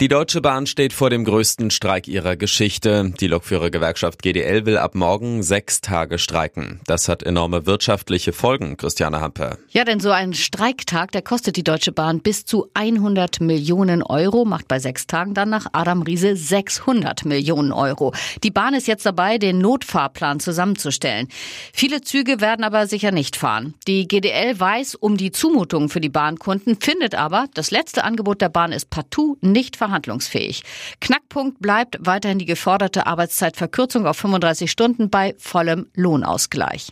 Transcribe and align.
Die 0.00 0.08
Deutsche 0.08 0.40
Bahn 0.40 0.66
steht 0.66 0.92
vor 0.92 1.10
dem 1.10 1.24
größten 1.24 1.70
Streik 1.70 2.08
ihrer 2.08 2.36
Geschichte. 2.36 3.12
Die 3.20 3.28
Lokführergewerkschaft 3.28 4.22
GDL 4.22 4.66
will 4.66 4.76
ab 4.76 4.94
morgen 4.94 5.42
sechs 5.42 5.80
Tage 5.80 6.18
streiken. 6.18 6.80
Das 6.86 7.08
hat 7.08 7.22
enorme 7.22 7.66
wirtschaftliche 7.66 8.32
Folgen, 8.32 8.76
Christiane 8.76 9.20
Hampe. 9.20 9.58
Ja, 9.70 9.84
denn 9.84 10.00
so 10.00 10.10
ein 10.10 10.34
Streiktag, 10.34 11.12
der 11.12 11.22
kostet 11.22 11.56
die 11.56 11.62
Deutsche 11.62 11.92
Bahn 11.92 12.20
bis 12.20 12.44
zu 12.44 12.68
100 12.74 13.40
Millionen 13.40 14.02
Euro, 14.02 14.44
macht 14.44 14.66
bei 14.66 14.78
sechs 14.78 15.06
Tagen 15.06 15.34
dann 15.34 15.50
nach 15.50 15.66
Adam 15.72 16.02
Riese 16.02 16.36
600 16.36 17.24
Millionen 17.24 17.72
Euro. 17.72 18.12
Die 18.42 18.50
Bahn 18.50 18.74
ist 18.74 18.88
jetzt 18.88 19.06
dabei, 19.06 19.38
den 19.38 19.58
Notfahrplan 19.58 20.40
zusammenzustellen. 20.40 21.28
Viele 21.72 22.00
Züge 22.00 22.40
werden 22.40 22.64
aber 22.64 22.86
sicher 22.86 23.12
nicht 23.12 23.36
fahren. 23.36 23.74
Die 23.86 24.08
GDL 24.08 24.58
weiß 24.58 24.96
um 24.96 25.16
die 25.16 25.30
Zumutungen 25.30 25.88
für 25.88 26.00
die 26.00 26.08
Bahnkunden, 26.08 26.78
findet 26.80 27.14
aber, 27.14 27.46
das 27.54 27.70
letzte 27.70 28.04
Angebot 28.04 28.40
der 28.40 28.48
Bahn 28.48 28.72
ist 28.72 28.90
partout 28.90 29.38
nicht 29.40 29.51
verhandlungsfähig. 29.76 30.62
Knackpunkt 31.00 31.60
bleibt 31.60 31.98
weiterhin 32.00 32.38
die 32.38 32.46
geforderte 32.46 33.06
Arbeitszeitverkürzung 33.06 34.06
auf 34.06 34.16
35 34.16 34.70
Stunden 34.70 35.10
bei 35.10 35.34
vollem 35.38 35.86
Lohnausgleich. 35.94 36.88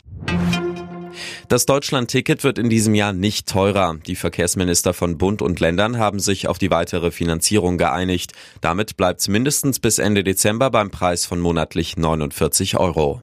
Das 1.49 1.67
Deutschland-Ticket 1.67 2.45
wird 2.45 2.59
in 2.59 2.71
diesem 2.71 2.95
Jahr 2.95 3.13
nicht 3.13 3.49
teurer. 3.49 3.97
Die 4.07 4.17
Verkehrsminister 4.17 4.95
von 4.95 5.19
Bund 5.19 5.43
und 5.43 5.61
Ländern 5.61 5.99
haben 5.99 6.21
sich 6.21 6.49
auf 6.49 6.59
die 6.59 6.71
weitere 6.71 7.11
Finanzierung 7.11 7.79
geeinigt. 7.79 8.33
Damit 8.61 8.97
bleibt 8.97 9.21
es 9.21 9.29
mindestens 9.29 9.81
bis 9.81 9.99
Ende 9.99 10.25
Dezember 10.25 10.71
beim 10.71 10.91
Preis 10.91 11.27
von 11.27 11.41
monatlich 11.41 11.97
49 11.97 12.77
Euro. 12.79 13.21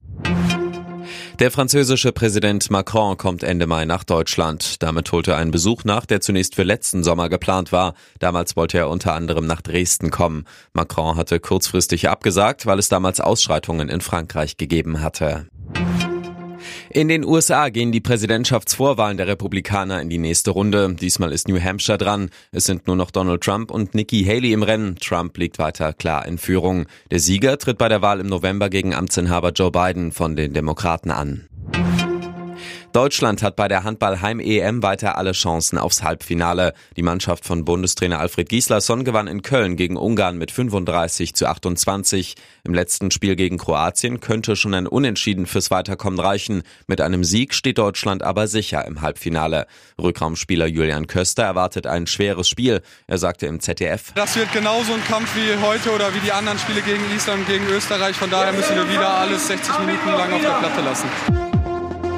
Der 1.40 1.52
französische 1.52 2.12
Präsident 2.12 2.72
Macron 2.72 3.16
kommt 3.16 3.44
Ende 3.44 3.68
Mai 3.68 3.86
nach 3.86 4.04
Deutschland. 4.04 4.82
Damit 4.82 5.12
holt 5.12 5.28
er 5.28 5.38
einen 5.38 5.52
Besuch 5.52 5.84
nach, 5.84 6.08
der 6.08 6.20
zunächst 6.20 6.56
für 6.56 6.64
letzten 6.64 7.04
Sommer 7.04 7.30
geplant 7.30 7.72
war. 7.72 7.94
Damals 8.18 8.56
wollte 8.56 8.80
er 8.80 8.90
unter 8.90 9.14
anderem 9.14 9.46
nach 9.46 9.62
Dresden 9.62 10.10
kommen. 10.10 10.46
Macron 10.74 11.16
hatte 11.16 11.40
kurzfristig 11.40 12.10
abgesagt, 12.10 12.66
weil 12.66 12.80
es 12.80 12.90
damals 12.90 13.20
Ausschreitungen 13.20 13.88
in 13.88 14.02
Frankreich 14.02 14.58
gegeben 14.58 15.02
hatte. 15.02 15.48
In 16.90 17.10
den 17.10 17.26
USA 17.26 17.70
gehen 17.70 17.92
die 17.92 18.00
Präsidentschaftsvorwahlen 18.00 19.18
der 19.18 19.28
Republikaner 19.28 20.02
in 20.02 20.10
die 20.10 20.18
nächste 20.18 20.52
Runde. 20.52 20.96
Diesmal 21.00 21.34
ist 21.34 21.48
New 21.48 21.60
Hampshire 21.60 21.98
dran. 21.98 22.30
Es 22.52 22.64
sind 22.64 22.88
nur 22.88 22.96
noch 22.96 23.12
Donald 23.12 23.42
Trump 23.42 23.72
und 23.72 23.94
Nikki 23.94 24.24
Haley 24.24 24.54
im 24.54 24.64
Rennen. 24.64 24.96
Trump 24.96 25.38
liegt 25.38 25.60
weiter 25.60 25.92
klar 25.92 26.26
in 26.26 26.38
Führung. 26.38 26.86
Der 27.12 27.20
Sieger 27.20 27.58
tritt 27.58 27.78
bei 27.78 27.90
der 27.90 28.02
Wahl 28.02 28.22
im 28.22 28.28
November 28.28 28.70
gegen 28.70 28.94
Amtsinhaber 28.94 29.52
Joe 29.52 29.72
Biden 29.72 30.14
von 30.14 30.36
den 30.36 30.54
Demokraten 30.54 31.12
an. 31.12 31.48
Deutschland 32.94 33.44
hat 33.44 33.56
bei 33.56 33.68
der 33.68 33.84
Handball-Heim-EM 33.84 34.82
weiter 34.82 35.18
alle 35.18 35.34
Chancen 35.34 35.78
aufs 35.78 36.04
Halbfinale. 36.04 36.74
Die 36.96 37.04
Mannschaft 37.04 37.46
von 37.46 37.66
Bundestrainer 37.66 38.20
Alfred 38.20 38.50
Gislason 38.50 39.04
gewann 39.04 39.28
in 39.28 39.42
Köln 39.42 39.76
gegen 39.76 39.98
Ungarn 39.98 40.38
mit 40.38 40.52
35 40.52 41.36
zu 41.36 41.48
28. 41.48 42.36
Im 42.64 42.74
letzten 42.74 43.12
Spiel 43.12 43.36
gegen 43.36 43.58
Kroatien 43.58 44.20
könnte 44.20 44.56
schon 44.56 44.74
ein 44.74 44.88
Unentschieden 44.88 45.46
fürs 45.46 45.70
Weiterkommen 45.70 46.20
reichen. 46.20 46.64
Mit 46.88 47.02
einem 47.02 47.24
Sieg 47.24 47.54
steht 47.54 47.78
Deutschland 47.78 48.24
aber 48.24 48.48
sicher 48.48 48.86
im 48.86 49.02
Halbfinale. 49.02 49.68
Rückraumspieler 50.02 50.66
Julian 50.66 51.08
Köster 51.08 51.44
erwartet 51.44 51.86
ein 51.86 52.08
schweres 52.08 52.50
Spiel. 52.50 52.82
Er 53.06 53.18
sagte 53.18 53.46
im 53.46 53.60
ZDF. 53.60 54.14
Das 54.16 54.36
wird 54.36 54.52
genauso 54.54 54.94
ein 54.94 55.04
Kampf 55.04 55.36
wie 55.36 55.64
heute 55.64 55.92
oder 55.92 56.14
wie 56.16 56.20
die 56.20 56.32
anderen 56.32 56.58
Spiele 56.58 56.82
gegen 56.82 57.04
Island, 57.16 57.48
gegen 57.48 57.68
Österreich. 57.68 58.16
Von 58.16 58.30
daher 58.30 58.54
müssen 58.54 58.76
wir 58.76 58.90
wieder 58.90 59.10
alles 59.10 59.48
60 59.48 59.80
Minuten 59.80 60.10
lang 60.10 60.34
auf 60.34 60.42
der 60.42 60.50
Platte 60.50 60.82
lassen. 60.82 61.47